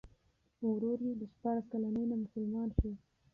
ورور 0.71 0.97
یې 1.07 1.13
د 1.19 1.23
شپاړس 1.31 1.65
کلنۍ 1.71 2.05
نه 2.11 2.15
مسلمان 2.23 2.69
شو. 2.77 2.89